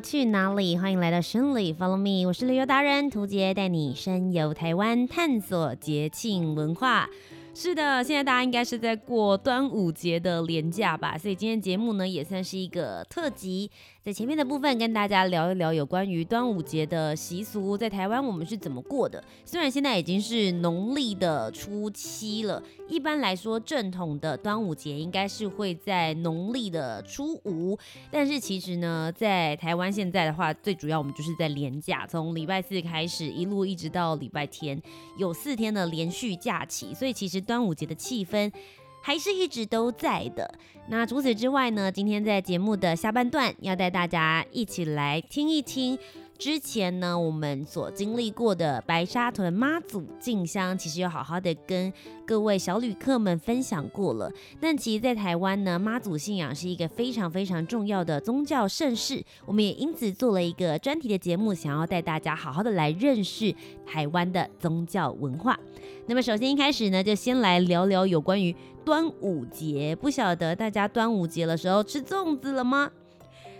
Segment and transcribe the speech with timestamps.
[0.00, 0.78] 去哪里？
[0.78, 7.08] 欢迎来到生里，Follow me，我是旅游达人涂杰，带你深游台湾，探索节庆文化。
[7.54, 13.68] 是的，现在大家应该是在过端午节的连假吧，所以今天节目呢也算是一个特辑，
[14.08, 19.22] 在前面的部分跟大家聊一聊有关于端午节的习俗，在台湾我们是怎么过的。
[19.44, 27.78] 虽然现在已经是农历的初七了，一般来说正统的端午节应该是会在农历的初五，
[28.10, 34.80] 但是其实呢，在台湾现在的话，最主要我们就是在连假，从礼拜四开始一路一直到礼拜天，
[35.18, 37.38] 有四天的连续假期，所以其实。
[37.42, 38.50] 端午节的气氛
[39.08, 40.52] 还是一直都在的。
[40.88, 45.98] 那除此之外呢，今天在节目的下半段要带大家一起来听一听。
[46.38, 51.92] 之前呢，我们所经历过的白沙屯妈祖进香，其实有好好的跟
[52.24, 54.30] 各位小旅客们分享过了。
[54.60, 59.20] 但其实，在台湾呢，妈祖信仰是一个非常非常重要的宗教盛事。
[59.46, 63.52] 我们也因此做了一个专题的节目，想要带大家好好的来认识
[63.84, 65.58] 台湾的宗教文化。
[66.06, 68.54] 那么，首先一开始呢，就先来聊聊有关于
[68.84, 69.96] 端午节。
[70.00, 72.92] 不晓得大家端午节的时候吃粽子了吗？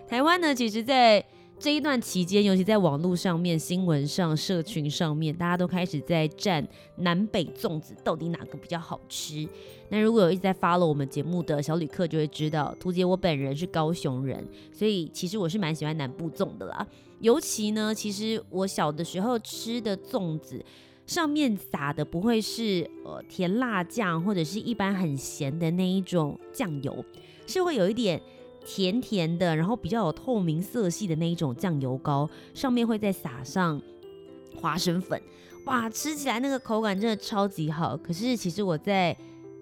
[0.07, 1.25] 台湾呢，其实，在
[1.61, 6.65] 这一段期间，尤其在网络上面、新闻上、社群上面，大家都开始在战
[6.99, 9.47] 南北粽子到底哪个比较好吃。
[9.89, 16.87] 那如果有一直在发了我们节目的小旅客，就会知道，图姐我本人是高雄人，所以其实我是蛮喜欢南部粽的啦。
[17.19, 20.65] 尤其呢，其实我小的时候吃的粽子，
[21.07, 27.05] 上面撒的不会是呃甜辣酱，或者是一般很咸的那一种酱油，
[27.49, 28.23] 是会有一点。
[28.71, 33.81] 甜甜的，然后比较有透明色系的那一种酱油膏，上面会再撒上
[34.61, 35.19] 花生粉，
[35.65, 37.97] 哇，吃起来那个口感真的超级好。
[37.97, 39.17] 可是其实我在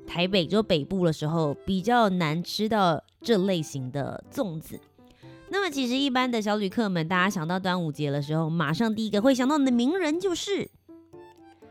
[0.09, 4.81] 台北就北部的时候，比较难吃到这类型的粽子。
[5.51, 10.69] 那么其实一般的小旅客们，大家想到端午节的时候，马上第一个会想到的名人就是。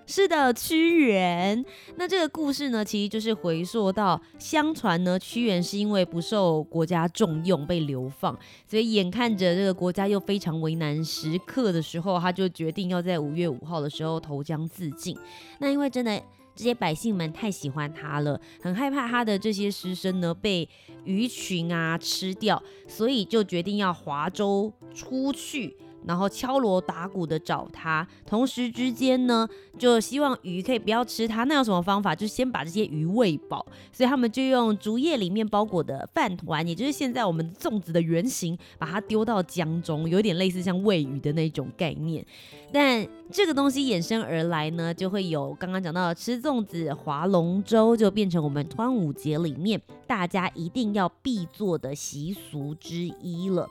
[0.08, 1.66] 是的，屈原。
[1.96, 15.18] 那这个故事呢，其实就是回溯到，相传呢，屈原是因为不受国家重用被流放，所以眼看着这个国家又非常为难时刻的时候，他就决定要在五月五号的时候投江自尽。
[15.60, 16.22] 那因为真的
[16.56, 20.70] 这些百姓们太喜欢他了，很害怕他的这些师生呢被
[21.04, 25.76] 鱼群啊吃掉，所以就决定要划舟出去。
[26.08, 31.44] 然后敲锣打鼓的找他，同时之间呢，就希望鱼可以不要吃它。
[31.46, 32.16] 那有什么方法？
[32.16, 33.66] 就先把这些鱼喂饱。
[33.92, 42.26] 所以他们就用竹叶里面包裹的饭团，也就是现在我们粽子的原型，把它丢到江中，有点类似像喂鱼的那种概念。
[42.72, 53.68] 但这个东西衍生而来呢，就会有刚刚讲到的吃粽子、划龙舟，就变成我们端午节里面大家一定要必做的习俗之一了。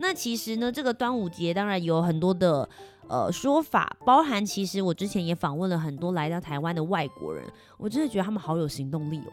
[0.00, 2.68] 那其实呢，这个端午节当然有很多的
[3.06, 7.44] 呃说法，包含其实我之前也访问了很多来到台湾的外国人，
[7.76, 9.32] 我真的觉得他们好有行动力哦。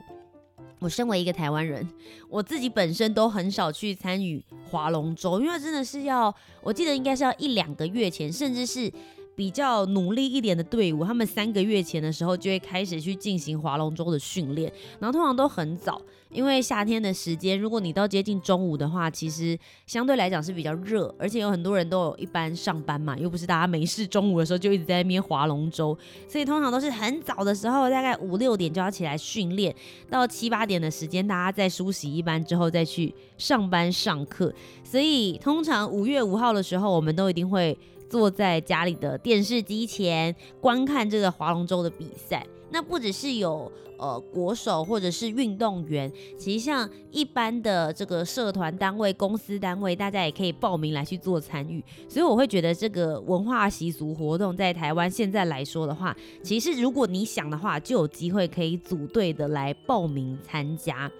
[0.80, 1.88] 我身为一个台湾人，
[2.30, 8.92] 我自己本身都很少去参与划龙舟，因为真的是要，我记得应该是要一两个月前，甚至是。
[9.38, 19.56] 比较努力一点的队伍，他们三个月前的时候就会开始去进行划龙舟的训练，然后通常都很早，因为夏天的时间，如果你到接近中午的话，其实
[19.86, 25.96] 相对来讲是比较热，而且有很多人都有一般上班嘛，又不是大家没事中午的时候就一直在那边划龙舟，
[26.28, 29.72] 所以通常都是很早的时候，大概五六点就要起来训练，
[30.10, 34.52] 到七八点的时间，大家在梳洗一番之后再去上班上课，
[34.84, 37.78] 所以通常五月五号的时候，我们都一定会。
[38.10, 51.84] 坐在家里的电视机前观看这个划龙舟的比赛，那不只是有呃国手或者是运动员，其实像一般的这个社团单位、公司单位，大家也可以报名来去做参与。
[52.08, 61.12] 所以我会觉得这个文化习俗活动在台湾现在来说的话，其实如果你想的话，就有机会可以组队的来报名参加。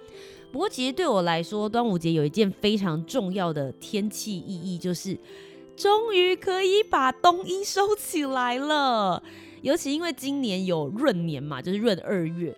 [0.50, 5.18] 不过其实对我来说，端午节有一件非常重要的天气意义，就是。
[5.78, 9.22] 终于可以把冬衣收起来了，
[9.62, 12.54] 尤其因为今年有闰年嘛，就是闰二月，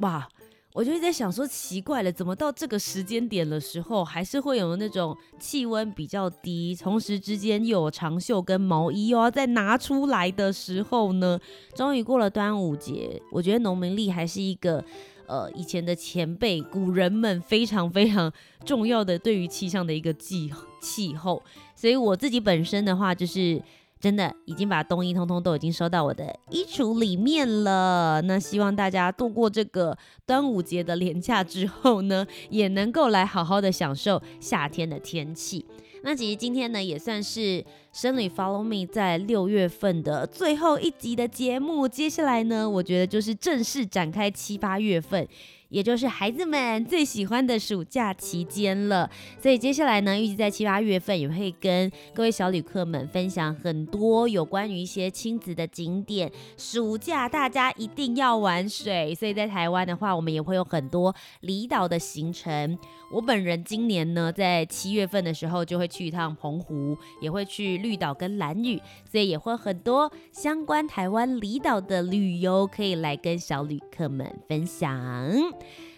[0.00, 0.28] 哇！
[0.72, 11.38] 我就在想说，奇怪了，怎么到这个时间点的时候，还是会有那种气温比较低，同时之间又有长袖跟毛衣又要再拿出来的时候呢？
[11.76, 14.84] 终于过了端午节，我觉得农民历还是一个，
[15.26, 18.32] 呃，以前的前辈古人们非常非常
[18.64, 20.50] 重要的对于气象的一个气
[20.80, 21.42] 气候，
[21.74, 23.62] 所以我自己本身的话就是。
[24.00, 28.20] 真的已经把冬衣通通都已经收到我的衣橱里面了。
[28.20, 35.64] 那希望大家度过这个端午节的连假之后呢，也能够来好好的享受夏天的天气。
[36.02, 41.86] 那其实今天呢，也算是生理 Follow Me 在六月份的最后一集的节目。
[41.86, 45.28] 接下来呢，我觉得就是正式展开七八月份。
[45.70, 49.10] 也就是孩子们最喜欢的暑假期间了，
[49.42, 56.30] 所以接下来呢，预计在七八月份也会跟各位小旅客们分享很多有关于一些亲子的景点。
[56.56, 62.78] 暑假大家一定要玩水，所以在台湾的话，我们也会有很多离岛的行程。
[63.10, 74.90] 我本人今年呢，在七月份的时候就会去一趟澎湖，也会去绿岛跟兰屿，所以也会很多相关台湾离岛的旅游可以来跟小旅客们分享。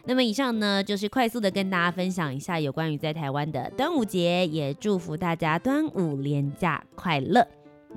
[0.05, 7.47] 那么以上呢，就是快速的跟大家分享一下有关于在台湾的端午节，也祝福大家端午连假快乐。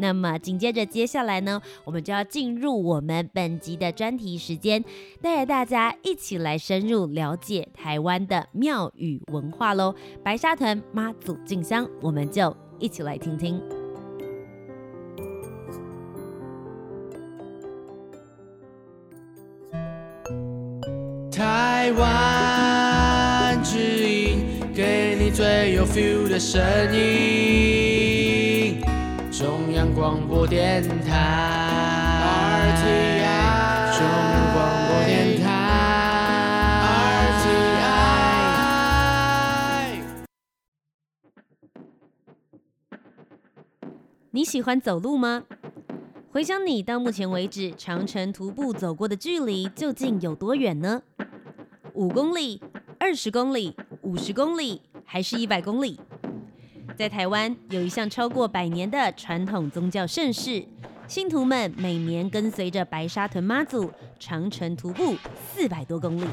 [0.02, 4.82] 那么紧接着接下来呢，我们就要进入我们本集的专题时间，
[5.22, 9.94] 带着大家一起来深入了解台湾的庙宇文化喽。
[10.24, 13.62] 白沙屯妈祖进香，我们就一起来听听。
[21.90, 24.46] 台湾之音，
[24.76, 26.62] 给你最有 feel 的声
[26.96, 28.80] 音。
[29.32, 32.78] 中央广播电台。
[33.98, 35.48] 中央广播电台。
[44.30, 45.46] 你喜欢走路吗？
[46.32, 51.02] 回想你到目前为止长城徒步走过的距离究竟有多远呢？
[52.00, 52.62] 五公里、
[52.98, 56.00] 二十公里、五十公里，还是一百公里？
[56.98, 60.64] 在台湾有一项超过百年的传统宗教盛事，
[61.10, 65.18] 信徒们每年跟随着白沙屯妈祖长程徒步
[65.54, 66.24] 四百多公里。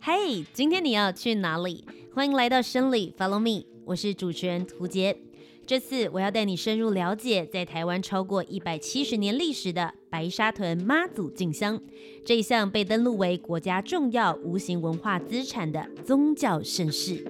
[0.00, 1.86] 嘿，今天你要去哪里？
[2.14, 5.18] 欢迎来到生理，Follow me，我是主持人屠洁。
[5.66, 11.80] 这次我要带你深入了解，在台湾超过一百七十年历史的白沙屯妈祖进香，
[12.22, 17.24] 这一项被登录为国家重要无形文化资产的宗教盛事。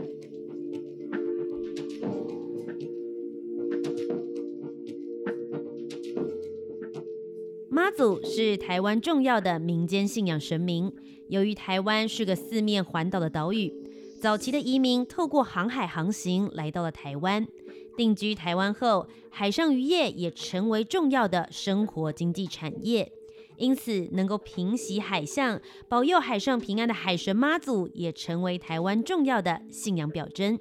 [7.68, 10.92] 妈祖是台湾重要的民间信仰神明，
[11.28, 13.72] 由于台湾是个四面环岛的岛屿，
[14.20, 17.46] 早期的移民透过航海航行来到了台湾。
[17.96, 23.10] 定居台湾后，海上渔业也成为重要的生活经济产业，
[23.56, 30.58] 因此能够平息海象、保佑海上平安的海神妈祖，也成为台湾重要的信仰表征。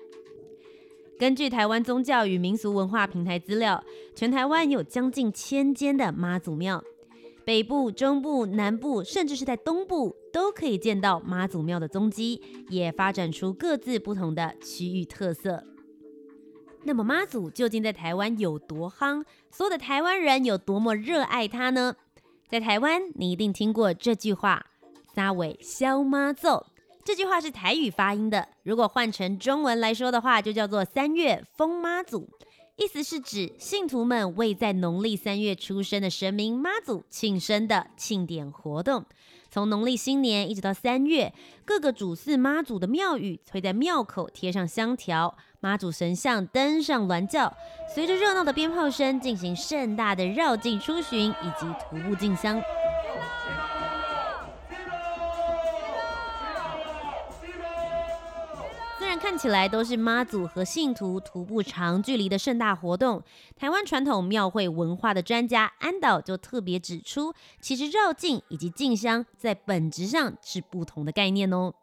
[1.19, 3.83] 根据台湾宗教与民俗文化平台资料，
[4.15, 6.83] 全台湾有将近千间的妈祖庙，
[7.45, 15.63] 北部、中部、南部，甚至是在东部，都可以见到妈祖庙的踪迹，也发展出各自不同的区域特色。
[16.85, 19.23] 那么妈祖究竟在台湾有多夯？
[19.49, 21.95] 所有的台湾人有多么热爱他呢？
[22.49, 24.65] 在台湾，你一定听过这句话
[25.15, 26.65] ：“三尾消妈祖”。
[27.05, 32.29] 这句话是台语发音的，如果换成中文来说的话，就叫做“三月封妈祖”，
[32.77, 39.05] 意思是指信徒们为在农历三月出生的神明妈祖庆生的庆典活动。
[39.49, 41.33] 从农历新年一直到三月，
[41.65, 47.55] 各个主祀妈祖的庙宇会在庙口贴上香条，妈祖神像登上銮轿，
[47.95, 52.61] 随着热闹的鞭炮声进行盛大的绕境出巡以及徒步进香。
[59.21, 63.23] 看起来都是妈祖和信徒徒步长距离的盛大活动。
[63.55, 71.73] 台湾传统庙会文化的专家安导就特别指出，其实绕境以及进香在本质上是不同的概念哦。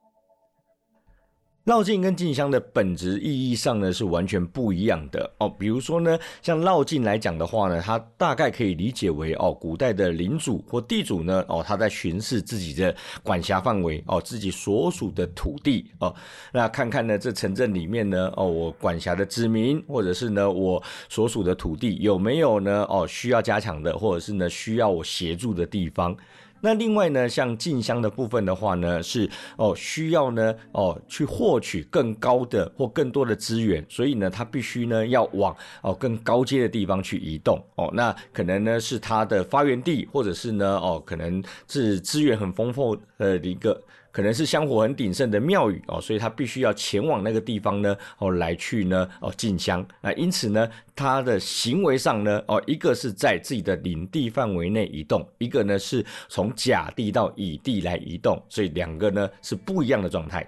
[1.71, 5.49] 绕境跟进香的本质意义上呢是完全不一样的哦。
[5.49, 16.13] 比如说呢，像绕境来讲的话呢，它大概可以理解为哦，古代的领主或地主呢哦，他在巡视自己的管辖范围哦，自己所属的土地哦，
[16.53, 26.17] 那看看呢这城镇里面呢哦，我管辖的子民或者是呢我所属的土地有没有呢哦需要加强的，或者是呢需要我协助的地方。
[26.61, 37.91] 那另外呢，像进香的部分的话呢，是哦需要呢哦去获取更高的或更多的资源，所以呢，它必须呢要往哦更高阶的地方去移动哦。
[37.95, 43.81] 那可能呢是它的发源地，或者是呢哦可能是资源很丰富的一个。
[44.13, 60.45] 可能是香火很鼎盛的庙宇哦，所以他必须要前往那个地方呢哦来去呢哦进香那，因此呢他的行为上呢哦一个是在自己的领地范围内移动，一个呢是从甲地到乙地来移动，所以两个呢是不一样的状态。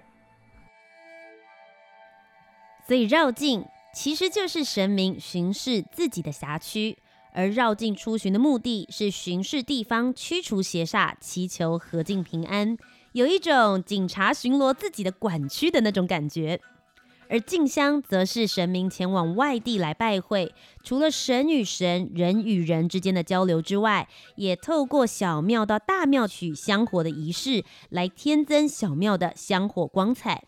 [2.86, 3.64] 所以绕境
[3.94, 6.98] 其实就是神明巡视自己的辖区，
[7.32, 12.76] 而绕境出巡的目的是巡视地方，驱除邪煞，祈求和境平安。
[13.12, 16.58] 有一种警察巡逻自己的管区的那种感觉，
[17.28, 30.44] 而静香则是神明前往外地来拜会，除了神与神、人与人之间的交流之外，也透过小庙到大庙取香火的仪式，来添增小庙的香火光彩。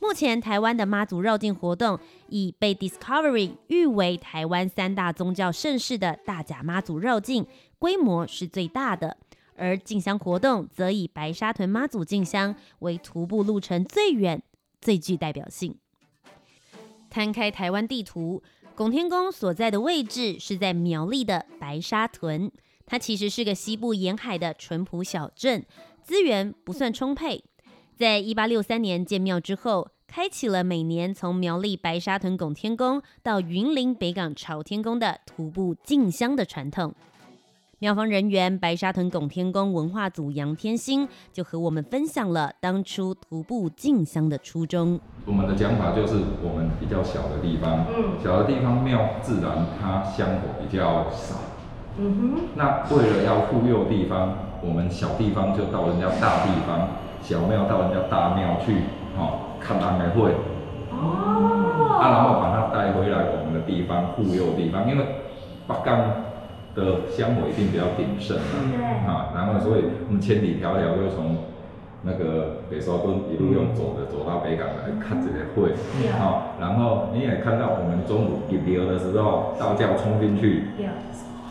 [0.00, 7.46] 目前台湾的妈祖绕境活动，已被 Discovery 誉为台湾三大宗教盛事的大甲妈祖绕境，
[7.78, 9.16] 规模是最大的。
[9.56, 14.42] 而进香活动则以白沙屯妈祖进香为徒步路程最远、
[14.80, 15.76] 最具代表性。
[17.10, 18.42] 摊开台湾地图，
[18.74, 22.50] 拱天宫所在的位置是在苗栗的白沙屯，
[22.86, 25.64] 它其实是个西部沿海的淳朴小镇，
[26.02, 27.44] 资源不算充沛。
[27.94, 36.94] 在一八六三年建庙之后，开启了每年从苗栗白沙屯拱天宫到云林北港朝天宫的徒步进香的传统。
[37.82, 45.00] 庙方人员白沙屯拱天宫文化组杨天星就和我们分享了当初徒步进香的初衷。
[45.26, 51.34] 我们的讲法就是，我们比较小的地方，嗯，小的地方庙自然它香火比较少，
[51.98, 52.40] 嗯哼。
[52.54, 56.86] 那为了要护佑地方，我们小地方就到人家大地方，
[57.20, 58.76] 小庙到人家大庙去，
[59.18, 60.30] 哦，看安排会，
[60.92, 65.04] 哦，啊，然后把它带回来我们的地方护佑地方，因为
[65.66, 65.98] 北港。
[66.74, 71.36] 的香火一定比较鼎盛啊，嗯、啊，然后所以我们千里迢迢又从
[72.02, 80.64] 那个北沙屯一路用走的走到北港来看这个会，嗯、啊，然后你也看到我们中午入庙的时候，道教冲进去，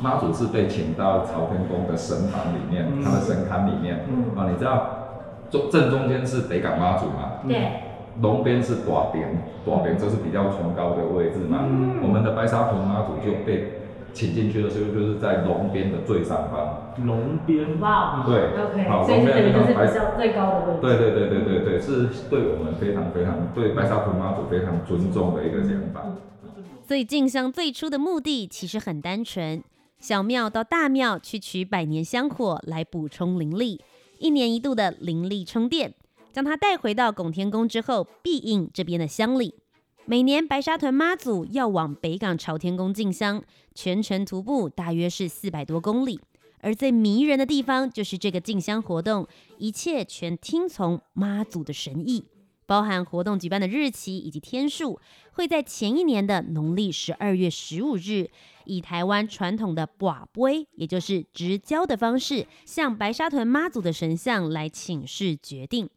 [0.01, 4.87] 妈祖是被请到朝天宫的神房里面，嗯、他的神龛里面，嗯、啊，你知道
[5.51, 7.45] 中正中间是北港妈祖嘛？
[7.47, 7.61] 对，
[8.21, 13.80] 龙边是大殿，大殿就是比较崇高的位置嘛，嗯、我们的白沙屯妈祖就被。
[14.13, 16.93] 请进去的时候，就是在龙边的最上方。
[17.05, 20.81] 龙边，哇，对，OK，好，所以这里就是比较最高的位置。
[20.81, 26.03] 对对对对对对，是对我们非常非常对白沙屯妈祖非常尊重的一个讲法。
[26.83, 29.63] 所以进香最初的目的其实很单纯，
[29.99, 33.79] 小庙到大庙去取百年香火来补充灵力，
[34.19, 35.93] 一年一度的灵力充电，
[36.33, 39.55] 将它带回到拱天宫之后，庇应这边的乡里。
[40.05, 43.43] 每年白沙屯妈祖要往北港朝天宫进香，
[43.75, 46.19] 全程徒步大约是四百多公里。
[46.59, 49.27] 而最迷人的地方就是这个进香活动，
[49.57, 52.25] 一切全听从妈祖的神意，
[52.65, 54.99] 包含活动举办的日期以及天数，
[55.31, 58.29] 会在前一年的农历十二月十五日，
[58.65, 65.89] 以台湾传统的寡杯，也就是直交的方式，向白沙屯妈祖的神像来请示决定。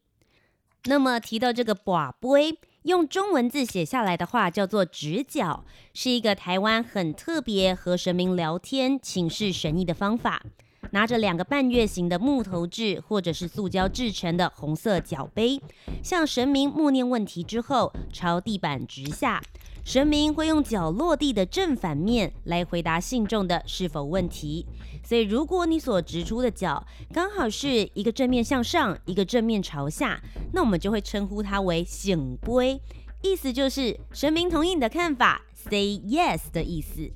[0.84, 2.58] 那么提到这个寡杯。
[2.84, 5.64] 用中文字写下来的话叫做“直角”，
[5.94, 10.42] 是一个台湾很特别和神明聊天、请示神意的方法。
[10.90, 15.58] 拿着两个半月形的木头制或者是塑胶制成的红色角杯，
[16.02, 19.42] 向神明默念问题之后，朝地板直下。
[19.84, 24.66] 神明会用脚落地的正反面来回答信众的是否问题。
[25.04, 30.22] 所以，如果你所指出的脚刚好是一个正面向上，一个正面朝下，
[30.54, 32.80] 那我们就会称呼它为醒龟，
[33.20, 37.10] 意思就是神明同意你的看法，say yes 的意思。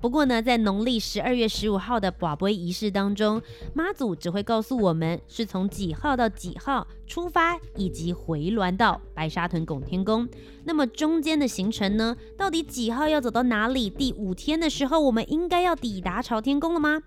[0.00, 3.42] 不过呢，在农历十二月十五号的跋杯仪式当中，
[3.74, 10.28] 妈祖只会告诉我们是从几号到几号出发，以及回銮到白沙屯拱天宫。
[10.64, 13.90] 那么中间的行程呢，到底几号要走到哪里？
[13.90, 17.02] 第五天的时候，我们应该要抵达朝天宫了吗？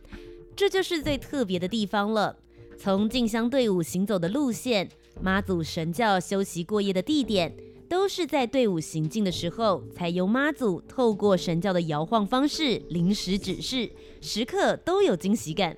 [0.53, 2.36] 这就是最特别的地方了。
[2.77, 4.89] 从进香队伍行走的路线，
[5.21, 7.55] 妈祖神轿休息过夜的地点，
[7.91, 15.75] 都是在队伍行进的时候，才由妈祖透过神轿的摇晃方式临时指示，时刻都有惊喜感。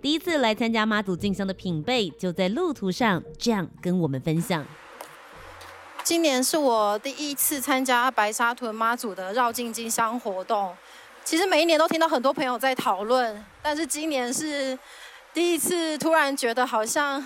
[0.00, 4.66] 第一次来参加妈祖进香的品贝，就在路途上这样跟我们分享。
[6.02, 10.74] 今年是我第一次参加白沙屯妈祖的绕境进香活动。
[11.22, 14.76] 其实每一年都听到很多朋友在讨论，但是今年是
[15.34, 17.22] 第一次突然觉得好像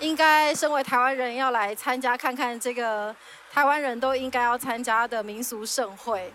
[0.00, 3.14] 应该身为台湾人要来参加看看这个
[3.52, 6.32] 台湾人都应该要参加的民俗盛会。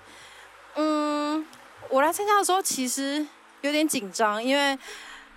[0.76, 1.46] 嗯，
[1.90, 3.26] 我来参加的时候其实
[3.62, 4.78] 有点紧张，因为。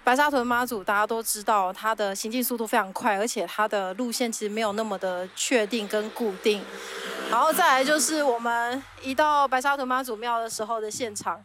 [0.05, 6.65] 白沙屯妈祖，大家都知道，它的行进速度非常快，而且它的路线其实没有那么的确定跟固定。
[7.31, 11.45] 然后再来就是我们一到白沙屯妈祖庙的时候的现场，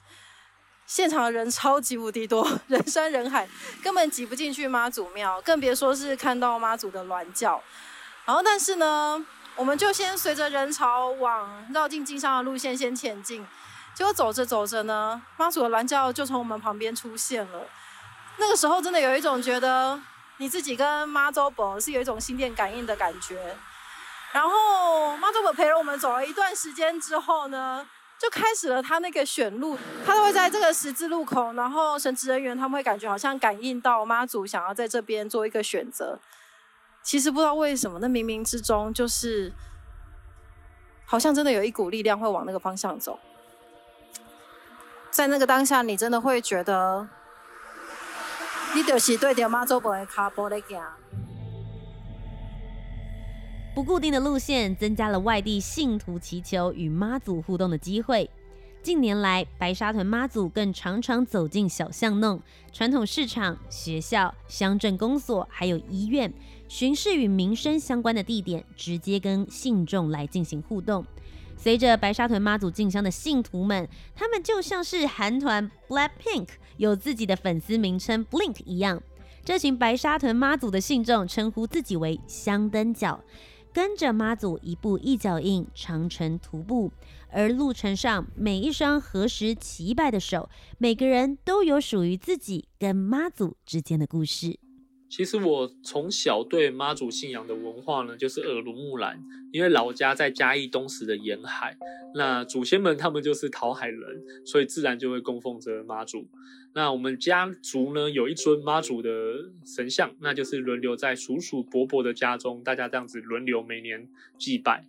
[0.93, 3.49] 现场的人超级无敌多， 人山人海，
[3.81, 7.59] 根本挤不进去妈祖庙，更别说是看到妈祖的銮轿。
[8.25, 9.19] 然后但是呢，
[9.55, 13.43] 我们就先随着人潮往绕境进香的路线先前进，
[13.95, 17.65] 结果走着走着呢，妈祖的銮轿就从我们旁边出现了。
[18.37, 19.99] 那个时候真的有一种觉得
[20.37, 23.57] 你自己跟妈祖本是有一种心电感应的感觉，
[24.31, 27.83] 然后妈祖本陪了我们走了一段时间之后呢，
[28.19, 36.19] 就开始了他那个选路，他都会在这个十字路口，然后神职人员他们会感觉好像感应到妈祖想要在这边做一个选择，
[37.01, 39.51] 其实不知道为什么，那冥冥之中就是
[41.05, 43.19] 好像真的有一股力量会往那个方向走，
[45.11, 47.07] 在那个当下，你真的会觉得。
[48.75, 50.75] 你就是对着妈祖婆的脚步在走。
[53.73, 58.29] 不固定的路线增加了外地信徒祈求与妈祖互动的机会。
[58.83, 62.39] 近年来，白沙屯妈祖更常常走进小巷弄、
[62.71, 66.31] 传统市场、学校、乡镇公所，还有医院，
[66.67, 71.03] 巡视与民生相关的地点，直接跟信众来进行互动。
[71.57, 79.01] 随着白沙屯妈祖进香的信徒们，他们就像是韩团 BLACKPINK 有自己的粉丝名称 Blink 一样。
[79.45, 83.19] 这群白沙屯妈祖的信众称呼自己为香灯脚，
[83.73, 86.91] 跟着妈祖一步一脚印长程徒步，
[87.31, 94.59] 而路程上每一双合十祈拜的手，每个人都有属于自己跟妈祖之间的故事。
[95.09, 99.19] 其实我从小对妈祖信仰的文化呢，就是耳濡目染。
[99.51, 101.77] 因为老家在嘉义东石的沿海，
[102.15, 104.01] 那祖先们他们就是讨海人，
[104.45, 106.27] 所以自然就会供奉着妈祖。
[106.75, 109.09] 那我们家族呢，有一尊妈祖的
[109.63, 114.07] 神像，那就是轮流在叔叔伯伯的家中，大家这样子轮流每年
[114.39, 114.85] 祭拜。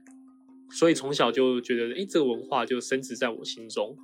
[0.70, 3.96] 所以从小就觉得，诶，这个文化就深植在我心中。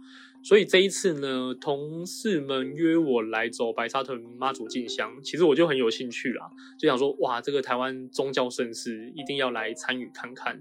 [0.42, 10.60] 所以这一次呢，同事们约我来走白沙屯妈祖进香，其实我就很有兴趣啦，就想说，哇，这个台湾宗教盛事，一定要来参与看看。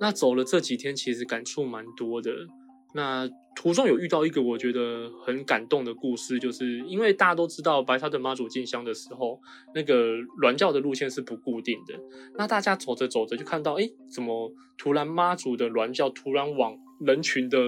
[0.00, 2.48] 那走了这几天，其实感触蛮多的。
[2.94, 9.40] 那途中有遇到一个我觉得很感动的故事，就是因为大家都知道白沙屯妈祖进香的时候，
[9.74, 11.94] 那个銮轿的路线是不固定的。
[12.36, 17.58] 那大家走着走着就看到，哎，怎么突然妈祖的銮轿突然往人群的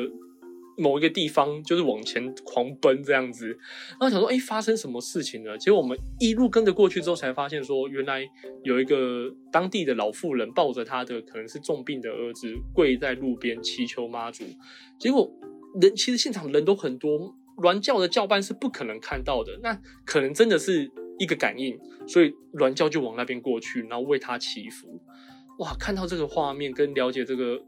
[0.80, 5.58] 某一个地方就是往前狂奔这样子，然后想说，哎，发生什么事情了？
[5.58, 8.26] 结果我们一路跟着过去之后，才发现说，原来
[8.62, 14.44] 有一个当地的老妇人抱着她的可能是重病的儿子，跪在路边祈求妈祖。
[14.98, 15.30] 结果
[15.80, 25.00] 人其实现场人都很多，銮轿的教班是不可能看到的，那可能真的是一个感应，所以銮轿就往那边过去，然后为他祈福。
[25.58, 27.60] 哇，看到这个画面跟了解这个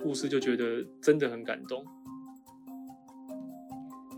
[0.00, 1.84] 故事，就觉得真的很感动。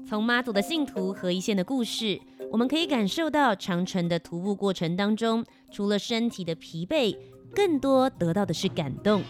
[0.08, 2.20] 从妈祖的信徒和一线的故事，
[2.52, 7.16] 我们可以感受到长城的徒步过程当中，除了身体的疲惫，
[7.52, 9.20] 更多得到的是感动。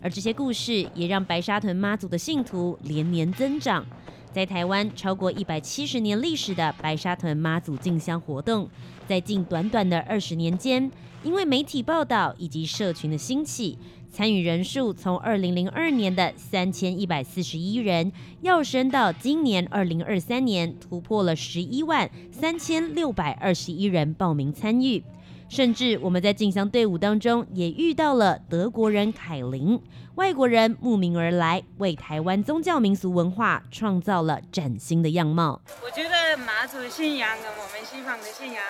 [0.00, 3.84] 而这些故事也让白沙屯妈祖的信徒连年增长。
[4.32, 8.66] 在台湾超过一百七十年历史的白沙屯妈祖进香活动，
[9.06, 10.90] 在近短短的二十年间，
[11.22, 13.78] 因为媒体报道以及社群的兴起。
[14.14, 25.02] 参与人数从二零零二年的三千一百四十一人，跃升到今年二零二三年突破了十一万三千六百二十一人报名参与。
[25.48, 29.80] 甚至我们在进香队伍当中也遇到了德国人凯琳，
[30.14, 35.60] 外国人慕名而来，为台湾宗教民俗文化创造了崭新的样貌。
[35.84, 38.62] 我觉得马祖信仰跟我们西方的信仰。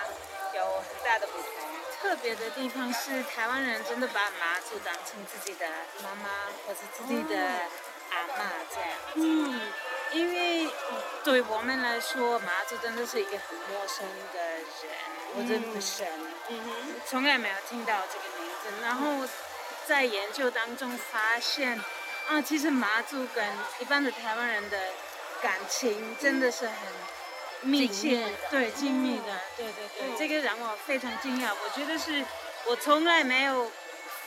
[2.05, 5.67] 特别的地方是，台湾人真的把妈祖当成自己的
[6.03, 6.29] 妈妈
[6.67, 7.35] 或者自己的
[8.11, 8.91] 阿妈这样。
[9.15, 9.73] 嗯，
[10.13, 10.71] 因为
[11.25, 14.63] 对我们来说，妈祖真的是一个很陌生的人
[15.35, 16.07] 或者神。
[16.51, 18.83] 嗯哼，从来没有听到这个名字。
[18.83, 19.27] 然后
[19.87, 21.83] 在研究当中发现，
[22.29, 23.43] 啊，其实马祖跟
[23.79, 24.79] 一般的台湾人的
[25.41, 26.77] 感情真的是很
[27.65, 31.49] 密切，对，精密的，对对对，嗯、这个让我非常惊讶。
[31.49, 32.25] 我觉得是
[32.69, 33.71] 我从来没有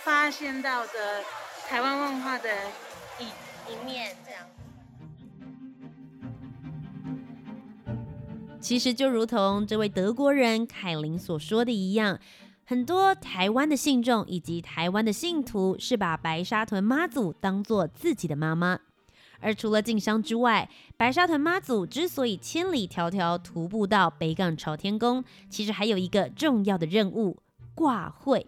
[0.03, 1.23] 发现到的
[1.67, 2.49] 台湾文化的
[3.19, 3.25] 一
[3.71, 4.41] 一面，这样。
[8.59, 12.19] 其实就如同这位德国人凯琳所说的一样，
[12.65, 18.79] 很多台湾的信众以及台湾的信徒是把白沙屯妈祖当做自己的妈妈。
[19.39, 27.37] 而除了进香之外，白沙屯妈祖之所以千里迢迢徒步到北港朝天宫，其实还有一个重要的任务——
[27.75, 28.47] 挂会。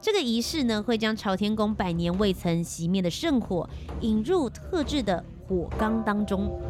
[0.00, 3.68] 这个仪式呢，会将朝天宫百年未曾熄灭的圣火
[4.02, 6.60] 引入特制的火缸当中。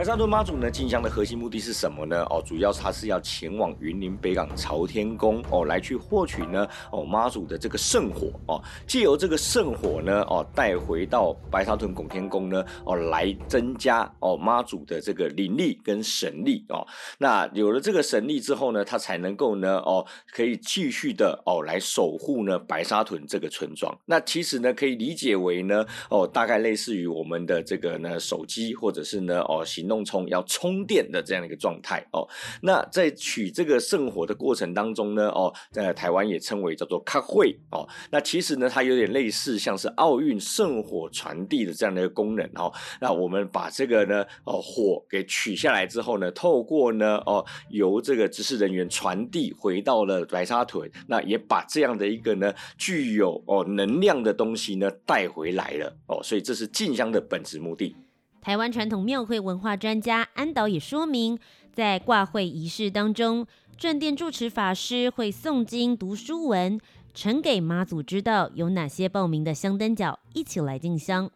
[0.00, 2.24] 白沙屯妈祖呢，进香的核心目的是什么呢？
[2.30, 16.80] 哦，主要它是要前往云林北港朝天宫哦，来去获取呢哦妈祖的这个圣火哦，借由这个圣火呢哦带回到白沙屯拱天宫呢哦，来增加哦妈祖的这个灵力跟神力哦。
[17.18, 23.94] 那有了这个神力之后呢，它才能够呢哦可以继续的哦来守护呢白沙屯这个村庄。
[24.06, 29.89] 那其实呢可以理解为呢哦大概类似于我们的这个呢手机或者是呢哦行。
[29.90, 32.26] 弄充要充电的这样的一个状态哦，
[32.62, 42.72] 那在取这个圣火的过程当中呢，哦，在台湾也称为叫做开会哦，那其实呢，它有点类似像是奥运圣火传递的这样的一个功能哦。
[43.00, 57.96] 那我们把这个呢，哦，火给取下来之后呢，透过呢，哦，由这个执事人员传递回到了白沙屯，那也把这样的一个呢，具有哦能量的东西呢带回来了哦，所以这是进香的本质目的。
[58.40, 61.38] 台湾传统庙会文化专家安导也说明，
[61.72, 66.80] 在挂会仪式当中，正殿住持法师会诵经读书文，
[67.12, 71.30] 呈给妈祖知道有哪些报名的香灯脚一起来进香，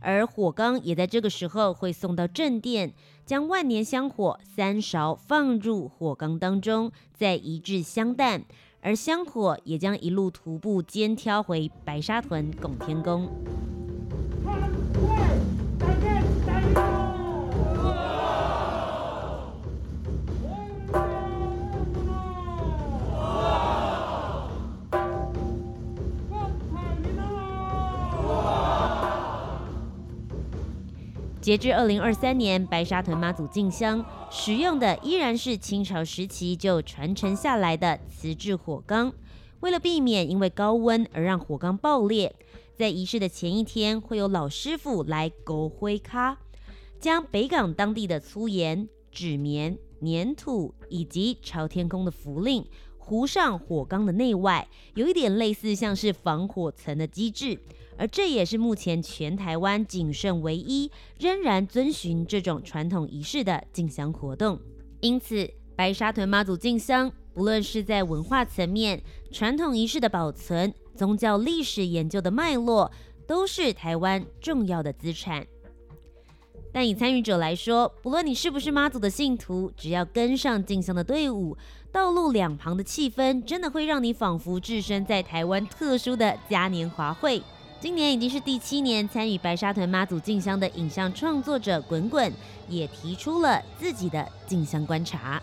[0.00, 2.92] 而火缸也在这个时候会送到正殿，
[3.24, 8.42] 将万年香火三勺放入火缸当中，再移至香担，
[8.80, 13.28] 而香火也将一路徒步肩挑回白沙屯拱天宫。
[31.40, 39.10] 截至二零二三年，白沙屯妈祖进香使用的依然是清朝时期就传承下来的瓷制火缸。
[39.60, 42.34] 为了避免因为高温而让火缸爆裂，
[42.76, 46.36] 在仪式的前一天，会有老师傅来勾灰咖，
[46.98, 52.66] 将北港当地的粗盐、纸棉、粘土以及朝天宫的符令
[52.98, 57.58] 糊上火缸的内外，有一点类似像是防火层的机制。
[58.00, 64.58] 而这也是目前全台湾仅剩唯一仍然遵循这种传统仪式的进香活动。
[65.02, 72.90] 因此，白沙屯妈祖进香，不论是在文化层面、传统仪式的保存、宗教历史研究的脉络，
[73.26, 75.46] 都是台湾重要的资产。
[76.72, 81.54] 但以参与者来说，不论你是不是妈祖的信徒，只要跟上进香的队伍，
[81.92, 87.42] 道路两旁的气氛真的会让你仿佛置身在台湾特殊的嘉年华会。
[87.80, 92.30] 今年已经是第七年参与白沙屯妈祖进香的影像创作者滚滚，
[92.68, 95.42] 也提出了自己的进香观察。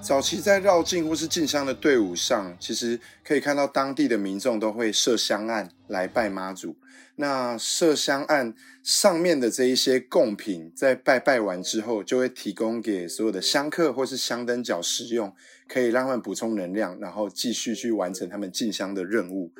[0.00, 6.76] 早期在绕境或是进香的队伍上，其实可以看到当地的民众都会设香案来拜妈祖。
[7.16, 8.54] 那设香案
[8.84, 15.34] 上面的这一些贡品，在拜拜完之后，就会提供给所有的香客或是香灯脚使用，
[15.66, 19.50] 可以让他们补充能量，然后继续去完成他们进香的任务。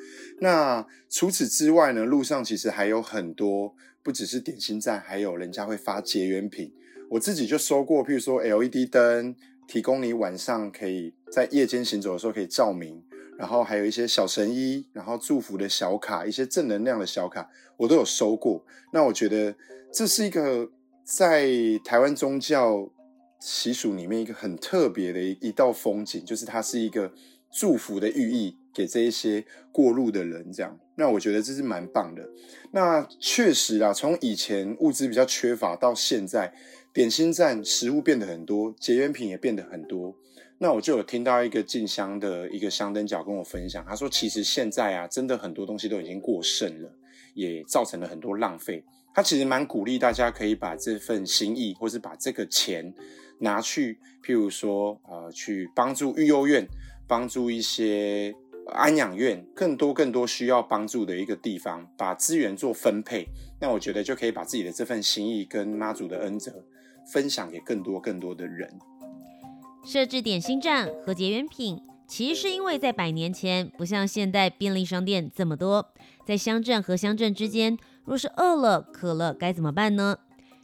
[0.40, 6.72] 那除此之外呢，路上其实还有很多，不只是点心站，还有人家会发结缘品。
[7.08, 9.34] 我自己就收过，譬如说 LED 灯，
[9.66, 13.02] 提供你晚上可以在夜间行走的时候可以照明。
[13.38, 18.64] 然后还有一些小神医，然后祝福的小卡，一些正能量的小卡，我都有收过。
[18.94, 19.54] 那我觉得
[19.92, 20.70] 这是一个
[21.04, 21.46] 在
[21.84, 22.90] 台湾宗教
[23.38, 27.12] 习俗里面一个很特别的一一道风景，就是它是一个
[27.52, 30.50] 祝福的寓意给这一些过路的人。
[30.50, 32.26] 这样，那我觉得这是蛮棒的。
[32.72, 36.54] 那确实啊，从以前物资比较缺乏到现在，
[36.96, 40.16] 点心站食物变得很多，结缘品也变得很多。
[40.56, 46.90] 那我就有听到一个进香的一个香灯脚跟我分享，他说其实现在啊，真的很多东西都已经过剩了，
[47.34, 48.82] 也造成了很多浪费。
[49.14, 52.94] 他其实蛮鼓励大家可以把这份心意，或是把这个钱
[53.40, 56.66] 拿去，譬如说，呃，去帮助育幼院，
[57.06, 58.34] 帮助一些
[58.68, 63.26] 安养院，更多更多需要帮助的一个地方，把资源做分配，
[63.60, 66.64] 那我觉得就可以把自己的这份心意跟妈祖的恩泽
[67.12, 68.78] 分享给更多更多的人。
[69.84, 75.92] 设置点心站和结缘品，其实是因为在百年前，不像现代便利商店这么多，
[76.26, 80.18] 在乡镇和乡镇之间，若是饿了渴了该怎么办呢？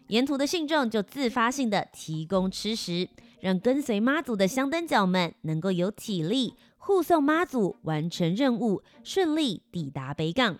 [0.08, 3.08] 沿途的信众就自发性的提供吃食，
[3.40, 10.58] 让跟随妈祖的香灯脚们能够有体力护送妈祖完成任务，顺利抵达北港。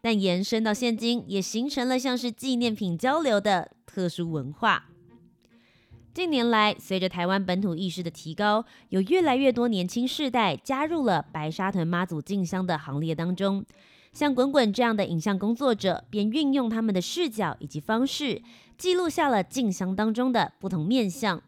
[0.00, 4.87] 但延伸到现今，也形成了像是纪念品交流的特殊文化。
[6.18, 13.64] 近年来，随着台湾本土意识的提高，有越来越多年轻世代加入了白沙屯妈祖进香的行列当中。
[14.12, 18.42] 像滚滚这样的影像工作者，便运用他们的视角以及方式，
[18.76, 21.40] 记录下了进香当中的不同面向。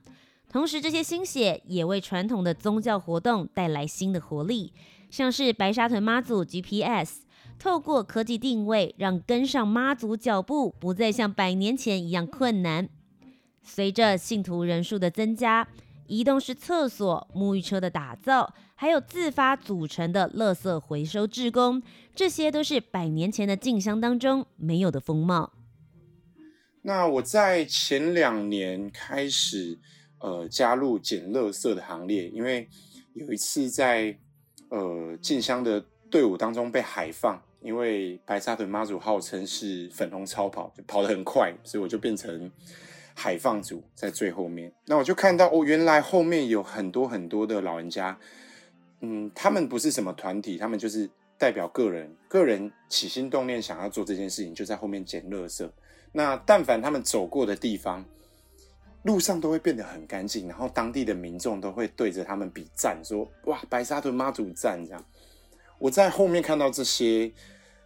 [0.49, 4.73] 同时，这些心血也为传统的宗教活动带来新的活力。
[5.11, 7.23] 像是白沙屯妈祖 GPS，
[7.59, 12.89] 透过科技定位，让跟上妈祖脚步不再像百年前一样困难。
[13.63, 15.69] 随着信徒人数的增加，
[16.07, 21.81] 移动式厕所、沐浴车的打造，还有自发组成的垃圾回收志工，
[22.15, 25.53] 这些都是百年前的进香当中没有的风貌。
[26.83, 29.79] 那我在前两年开始，
[30.19, 32.69] 呃，加入捡垃圾的行列，因为
[33.13, 34.19] 有一次在
[34.71, 42.51] 呃静香的队伍当中被海放，因为白沙屯妈祖号称是粉红超跑，就跑得很快，所以我就变成。
[43.23, 48.19] 海放组在最后面，那我就看到哦，原来后面有很多很多的老人家，
[49.03, 51.07] 嗯，他们不是什么团体，他们就是
[51.37, 55.71] 代表个人，个人起心动念想要做这件事情，就在后面捡垃圾。
[56.13, 58.03] 那但凡他们走过的地方，
[59.03, 65.05] 路上都会变得很干净，然后当地的民众都会对着他们比赞，说哇，白沙屯妈祖赞这样。
[65.79, 67.31] 我在后面看到这些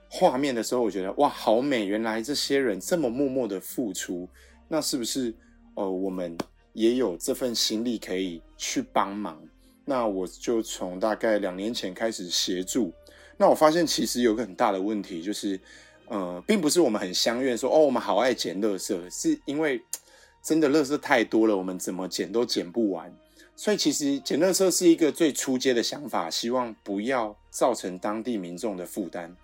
[0.08, 4.28] 画面的时候，我觉得哇，好美，原来这些人这么默默的付出。
[4.68, 5.35] 那是不是，
[5.74, 6.37] 呃，我们
[6.72, 9.40] 也有这份心力可以去帮忙？
[9.85, 12.92] 那我就从大概两年前开始协助。
[13.37, 15.61] 那我发现其实有个很大的问题，就是，
[16.09, 19.81] 呃，并不是我们很相愿说，哦，我们好爱捡垃圾，是因为
[20.42, 23.14] 真的垃圾太多了，我们怎么捡都捡不完。
[23.55, 29.37] 所以其实捡垃圾是一个最初阶的想法，希望不要造成当地民众的负担，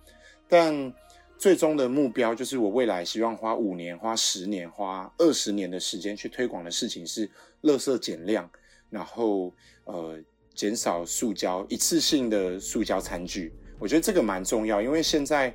[0.49, 0.93] 但。
[1.41, 7.27] 最终的目标就是我未来希望花五年、花十年、花二十年的时间去推广的事情是
[7.63, 8.49] 垃圾减量，
[8.91, 9.51] 然后
[9.85, 10.19] 呃
[10.55, 13.55] 减少塑胶一次性的塑胶餐具。
[13.79, 15.51] 我觉得这个蛮重要，因为现在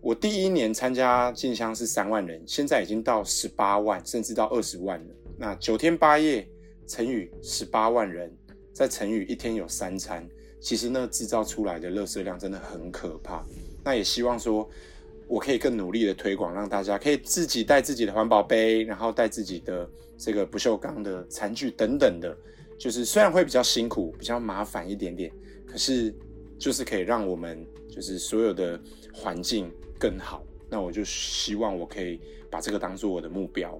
[0.00, 5.14] 我第一年参加进香是三万人，现在已经到十八万，甚至到二十万了。
[5.38, 6.44] 那九天八夜
[6.88, 8.36] 乘以十八万人，
[8.72, 10.28] 再乘以一天有三餐，
[10.60, 13.46] 其实那制造出来的垃圾量真的很可怕。
[13.84, 14.68] 那也希望说。
[15.28, 22.36] 我可以更努力的推广，让大家可以自己带自己的环保杯，然后带自己的这个不锈钢的餐具等等的。
[22.78, 25.30] 就是虽然会比较辛苦，比较麻烦一点点，
[25.66, 26.14] 可是
[26.58, 28.80] 就是可以让我们就是所有的
[29.12, 30.42] 环境更好。
[30.70, 33.78] 那我就希望我可以把这个当做我的目标。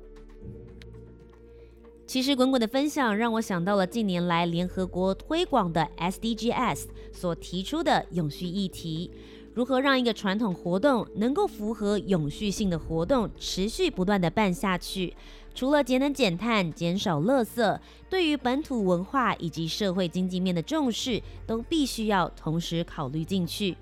[2.06, 9.10] 其实滚滚的分享让我想到了近年来联合国推广的 SDGs 所提出的永续议题。
[9.58, 15.12] 如何让一个传统活动能够符合永续性的活动持续不断的办下去？
[15.52, 17.76] 除了节能减碳、减少垃圾，
[18.08, 23.76] 对于本土文化以及社会经济面的重视，都必须要同时考虑进去。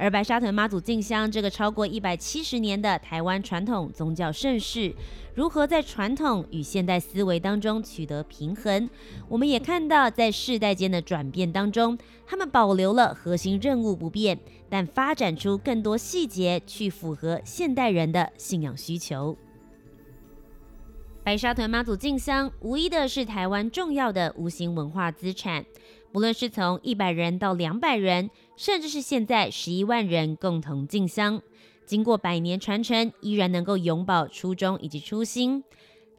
[0.00, 4.94] 而白沙屯妈祖进香这个超过一百七十年的台湾传统宗教盛事，
[5.34, 8.88] 如何在传统与现代思维当中取得平衡？
[9.28, 19.36] 我们也看到，在世代间的转变当中，他们保留了核心任务不变，但发展出更多细节去符合现代人的信仰需求。
[21.24, 25.66] 白沙屯妈祖进香，无疑的是台湾重要的无形文化资产。
[26.14, 31.40] 无论是从一百人到两百人，甚至是现在十一万人共同进香，
[31.86, 35.62] 经过百年传承，依然能够永葆初衷以及初心。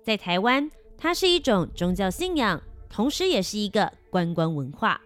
[0.01, 5.01] 在台湾，它是一种宗教信仰，同时也是一个观光文化。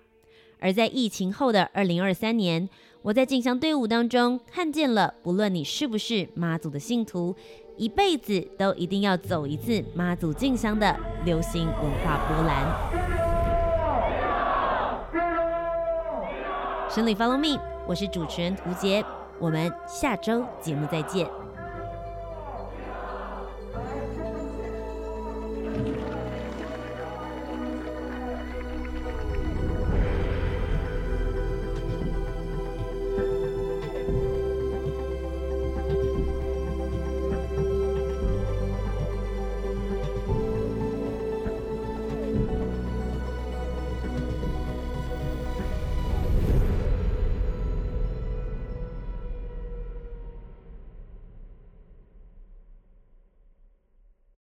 [0.60, 2.70] 而在疫情后的二零二三年，
[3.02, 7.36] 我在进香队伍当中看见了，不论你是不是妈祖的信徒，
[7.78, 13.13] 一辈子都一定要走一次妈祖进香的流行文化波澜。
[16.94, 19.04] 生理 Follow Me，我是主持人吴杰，
[19.40, 21.28] 我们下周节目再见。